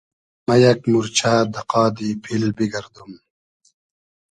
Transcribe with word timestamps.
مۂ 0.45 0.53
یئگ 0.61 0.81
مورچۂ 0.91 1.33
دۂ 1.53 1.61
قادی 1.71 2.09
پیل 2.23 2.43
بیگئردوم 2.55 3.11